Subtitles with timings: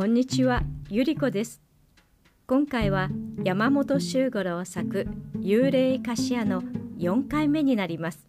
[0.00, 1.60] こんにちは、ゆりこです。
[2.46, 3.10] 今回は
[3.44, 5.06] 山本周五郎作
[5.40, 6.62] 幽霊菓子屋の
[6.96, 8.26] 4回目になります。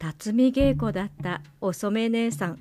[0.00, 2.58] 辰巳稽古だったお染姉さん、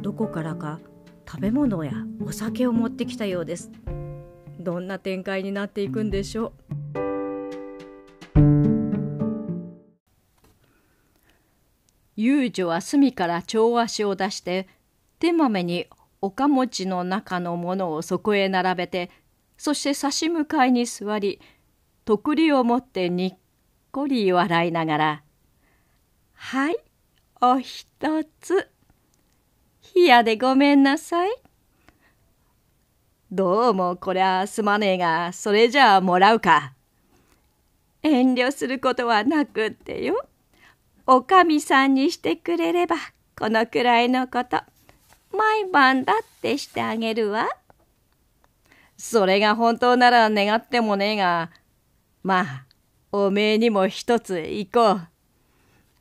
[0.00, 0.80] どこからか
[1.28, 1.92] 食べ物や
[2.24, 3.70] お酒を持ってきたようです。
[4.58, 8.40] どんな展開になっていくんでしょう。
[12.16, 14.66] 遊女は隅から蝶足を出して
[15.18, 15.88] 手豆に
[16.22, 19.10] 岡餅の中のものをそこへ並べて
[19.56, 21.40] そして差し向かいに座り
[22.04, 23.38] とくりを持ってにっ
[23.90, 25.22] こり笑いながら
[26.34, 26.76] 「はい
[27.40, 28.70] おひとつ
[29.94, 31.30] 冷やでごめんなさい」
[33.32, 36.74] どうもこりゃすまねえがそれじゃあもらうか。
[38.02, 40.26] 遠慮することはなくってよ。
[41.06, 42.96] おかみさんにしてくれれば
[43.38, 44.60] このくらいのこと
[45.32, 47.48] 毎晩だってしてあげるわ。
[48.96, 51.50] それが本当なら願ってもねえが、
[52.22, 52.66] まあ、
[53.12, 55.08] おめえにも一つ行こう。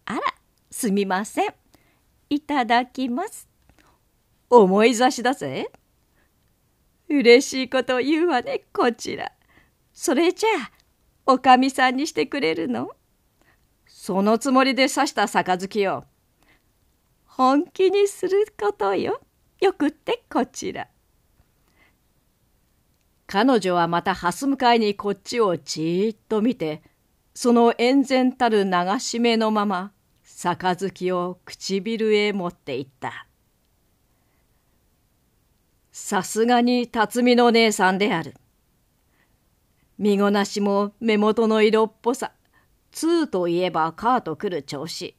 [0.05, 0.21] あら、
[0.69, 1.53] すみません。
[2.29, 3.47] いただきます。
[4.49, 5.71] 思い差しだぜ。
[7.07, 9.31] 嬉しいこと言うわね、こちら。
[9.93, 10.71] それじゃあ、
[11.25, 12.89] おかみさんにしてくれるの？
[13.87, 16.05] そのつもりで刺した杯よ。
[17.39, 19.21] 本気にすることよ。
[19.61, 20.89] よくってこちら。
[23.27, 26.81] 彼女はまた蓮向かいにこっちをじーっと見て、
[27.33, 33.25] その円然たる流し目のまま、杯を唇へ持っていった。
[35.93, 38.35] さすがに辰巳の姉さんである。
[39.97, 42.33] 身ごなしも目元の色っぽさ、
[42.91, 45.15] 通といえばカーと来る調子。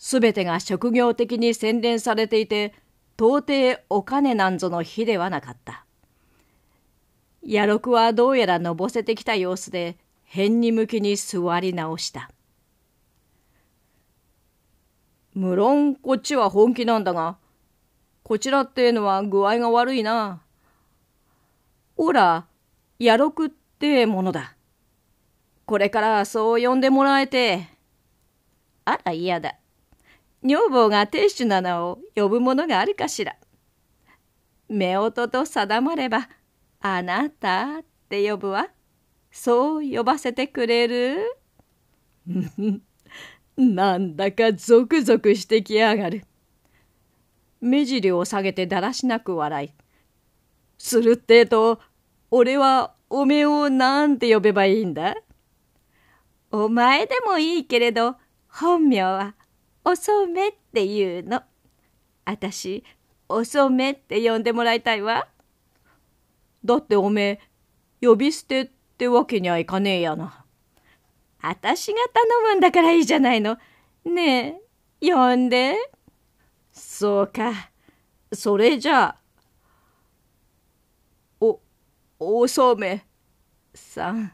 [0.00, 2.72] すべてが職業的に洗練されていて、
[3.18, 5.84] 到底お金なんぞの日ではなかった。
[7.46, 12.30] 野六はどうやらのぼせてきた様子で、辺に向きに座り直した。
[15.34, 17.36] 無論こっちは本気なんだが、
[18.22, 20.40] こちらってのは具合が悪いな。
[21.98, 22.46] おら、
[22.98, 24.56] 野六ってものだ。
[25.66, 27.68] これからそう呼んでもらえて。
[28.86, 29.59] あら嫌だ。
[30.42, 33.36] 女房が亭主なのを呼ぶものがあるかしら。
[34.70, 36.28] 夫婦と定まれば、
[36.80, 38.68] あなたって呼ぶわ。
[39.30, 41.36] そう呼ばせてくれる？
[43.56, 46.24] なんだかゾクゾクしてきやがる。
[47.60, 49.70] 目尻を下げてだらしなく笑い。
[50.78, 51.78] するってえと、
[52.30, 55.16] 俺はおめえをなんて呼べばいいんだ？
[56.50, 58.16] お前でもいいけれど、
[58.48, 59.34] 本名は
[59.84, 61.42] おそめっていうの。
[62.24, 62.84] あたし、
[63.28, 65.28] おそめって呼んでもらいたいわ。
[66.64, 67.40] だっておめ
[68.02, 70.44] え、呼び捨てってわけにはいかねえやな。
[71.40, 73.56] あたしが頼むんだからいいじゃないの。
[74.04, 74.60] ね
[75.00, 75.76] え、呼んで。
[76.72, 77.70] そうか。
[78.32, 79.16] それじゃあ。
[81.40, 81.60] お、
[82.18, 83.06] おそめ
[83.74, 84.32] さん。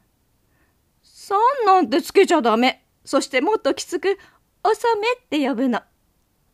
[1.02, 2.84] さんなんてつけちゃダメ。
[3.04, 4.18] そしてもっときつく、
[4.68, 5.80] おそめって呼ぶの。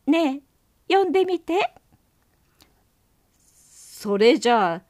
[0.06, 0.42] ね
[0.88, 1.72] え、呼んでみて。
[3.34, 4.82] それじゃ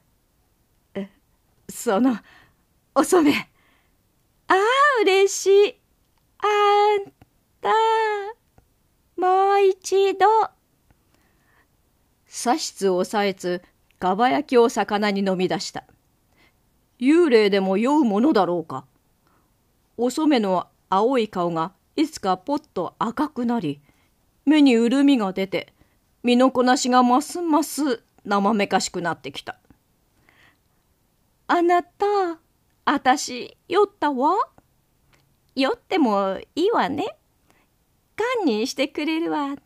[0.97, 1.01] あ、
[1.69, 2.19] その、
[2.97, 3.33] おそめ。
[4.49, 4.59] ああ、
[5.03, 5.81] 嬉しい。
[6.39, 7.13] あん
[7.61, 7.71] た、
[9.17, 10.27] もう一度。
[12.27, 13.63] 左室を押さえつ、
[14.01, 15.85] かば焼きを魚に飲み出した。
[16.99, 18.85] 幽霊でも酔うものだろうか。
[19.97, 23.81] お染の青い顔がいつかぽっと赤くなり
[24.45, 25.73] 目に潤みが出て
[26.23, 29.59] 身のこなしがますます生めかしくなってきた。
[31.49, 32.07] あなた、
[32.85, 34.37] あたし酔ったわ？
[35.55, 37.17] 酔ってもいいわね？
[38.17, 39.59] 堪忍してくれるわね？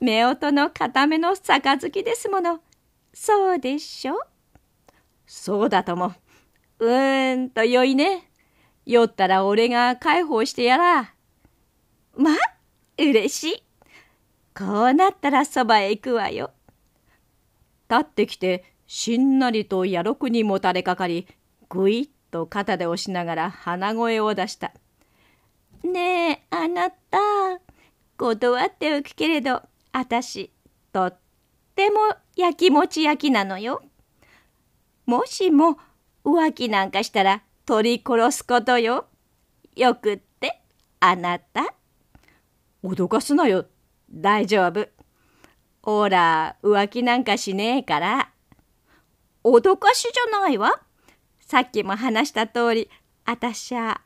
[0.00, 2.60] 夫婦の固めの杯ですもの。
[3.14, 4.20] そうでしょ？
[5.26, 6.12] そうだとも。
[6.78, 8.30] うーんと良いね。
[8.84, 11.14] 酔ったら俺が介抱してやら。
[12.16, 12.36] まあ、
[12.98, 13.62] 嬉しい。
[14.54, 16.50] こうなったらそばへ行くわよ。
[17.88, 21.26] 立ってきて、しんなりとやろくにもたれかかり、
[21.68, 24.72] ぐいっと肩で押しながら鼻声を出した。
[25.84, 27.18] ねえ、あなた、
[28.16, 29.62] 断っておくけれど、
[29.92, 30.52] あたし、
[30.92, 31.18] とっ
[31.74, 31.98] ても
[32.36, 33.82] やきもち焼きなのよ。
[35.06, 35.78] もしも
[36.24, 37.42] 浮気なんかしたら
[37.72, 39.06] 取り殺すことよ。
[39.76, 40.60] よくって、
[41.00, 41.74] あなた。
[42.84, 43.64] 脅かすなよ。
[44.10, 44.86] 大丈夫。
[45.80, 48.30] ほら、浮気なんかしねえから。
[49.42, 50.82] 脅かしじゃないわ。
[51.40, 52.90] さっきも話した通り、
[53.24, 54.02] あたしゃ、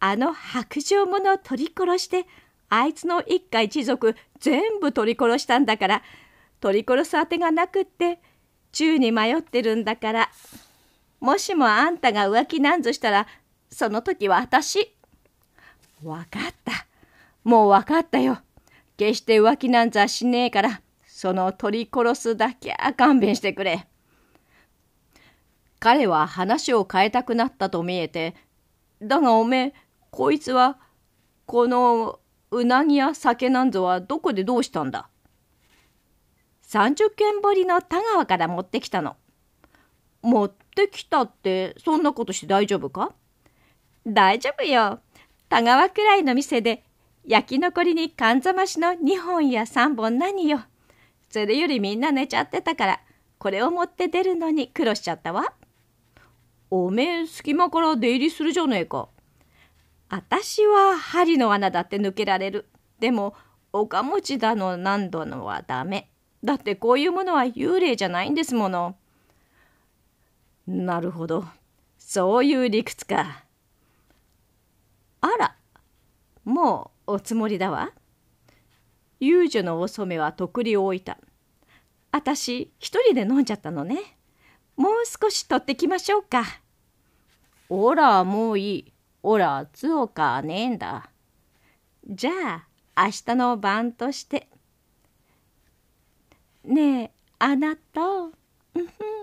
[0.00, 2.26] あの白状者を取り殺して、
[2.68, 6.02] あいつの一家一族全部取り殺したんだから、
[6.58, 8.20] 取り殺すあてがなくって、
[8.72, 10.30] 宙に迷ってるんだから。
[11.20, 13.26] もしもあんたが浮気なんぞしたら、
[13.70, 14.94] その時は私。
[16.02, 16.86] わかった。
[17.44, 18.38] もうわかったよ。
[18.96, 23.86] 決して浮気なんざしねえから、その取り殺すだけは勘弁してくれ。
[25.80, 28.34] 彼は話を変えたくなったと見えて、
[29.00, 29.74] だがおめえ、
[30.10, 30.78] こいつは、
[31.46, 35.08] このうなぎや酒なんぞはどこでどうしたんだ
[36.62, 39.16] 30軒掘りの田川から持ってきたの。
[40.20, 43.12] 持ってきたってそんなことして大丈夫か？
[44.06, 45.00] 大丈夫よ。
[45.48, 46.84] 田川くらいの店で
[47.26, 50.60] 焼き残りにかんざましの2本や3本何よ。
[51.30, 53.00] それよりみんな寝ちゃってたから、
[53.38, 55.52] これを持って出るのに苦労しちゃったわ。
[56.70, 59.08] おめえ隙間から出入りするじゃねえか。
[60.08, 62.68] あたしは針の穴だって抜けられる。
[63.00, 63.34] でも、
[63.72, 66.10] おかもちだの何度のはダメ。
[66.42, 68.96] だってこういうものは幽霊じゃないんですもの。
[70.68, 71.46] なるほど。
[71.96, 73.42] そういう理屈か。
[75.22, 75.56] あら、
[76.44, 77.92] もうおつもりだわ。
[79.18, 81.16] 遊女のお染はとくりを置いた。
[82.12, 84.18] あたし一人で飲んじゃったのね。
[84.76, 86.44] もう少し取ってきましょうか。
[87.70, 88.92] おら、もういい。
[89.22, 91.10] おら、つおかねえんだ。
[92.06, 94.48] じゃあ、明日の晩として。
[96.62, 98.02] ねえ、あなた。
[98.02, 98.32] う
[98.74, 99.17] ふん。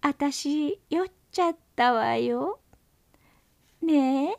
[0.00, 2.60] あたし、酔っちゃったわよ。
[3.82, 4.36] ねえ、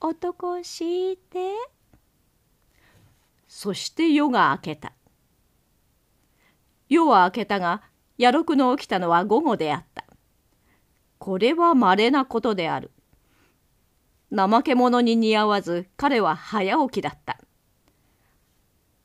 [0.00, 1.52] 男して。
[3.46, 4.92] そして夜が明けた。
[6.88, 7.82] 夜は明けたが、
[8.18, 10.04] 野六の起きたのは午後であった。
[11.18, 12.90] これは稀なことである。
[14.34, 17.38] 怠け者に似合わず彼は早起きだった。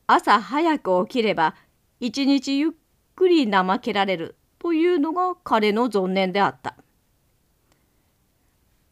[0.07, 1.55] 朝早く起きれば
[1.99, 2.71] 一日ゆっ
[3.15, 6.75] くり怠けられるというのが彼の存念であった。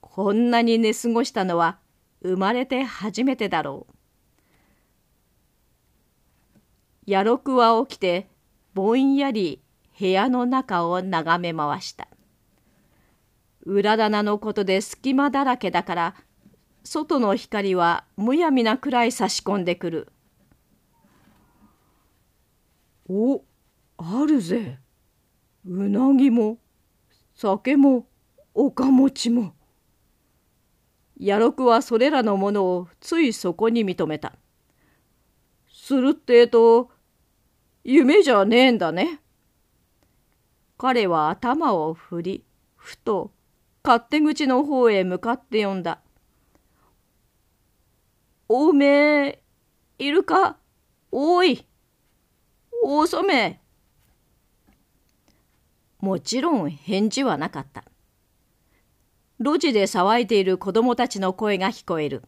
[0.01, 1.77] こんなに寝過ごしたのは
[2.23, 3.85] 生まれて初めてだろ
[7.07, 7.11] う。
[7.11, 8.27] 野六は起きて
[8.73, 9.61] ぼんやり
[9.99, 12.07] 部屋の中を眺め回した。
[13.63, 16.15] 裏棚のことで隙間だらけだから
[16.83, 20.11] 外の光はむやみなくらい差し込んでくる。
[23.07, 23.43] お
[23.97, 24.79] あるぜ。
[25.65, 26.57] うなぎも
[27.35, 28.07] 酒も
[28.53, 29.53] おかもちも。
[31.19, 34.33] 野六はそれらのものをついそこに認めた。
[35.71, 36.89] するってえと
[37.83, 39.19] 夢じゃねえんだね。
[40.77, 42.45] 彼は頭を振り、
[42.77, 43.31] ふと
[43.83, 45.99] 勝手口の方へ向かって呼んだ。
[48.47, 49.43] おめえ、
[49.97, 50.57] いるか？
[51.11, 51.65] おい、
[52.81, 53.59] おそめえ。
[55.99, 57.83] もちろん返事はなかった。
[59.39, 62.23] 路地で騒いでいる子供たちの声が聞こえる。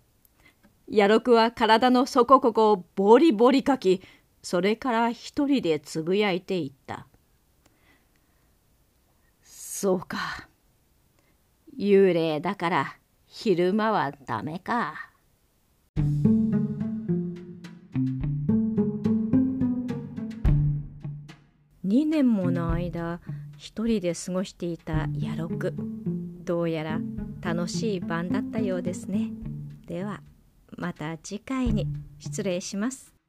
[0.90, 4.02] 野六は体の底ここをボリボリかき、
[4.42, 7.08] それから一人でつぶやいていった。
[9.44, 10.50] そうか。
[11.78, 15.12] 幽霊だから昼間はダメか。
[21.86, 23.20] 2年もの間
[23.62, 25.72] 一人で過ごしていた野六
[26.44, 27.00] どうやら
[27.42, 29.30] 楽しい晩だったようですね。
[29.86, 30.22] では
[30.78, 31.86] また次回に。
[32.18, 33.21] 失礼します。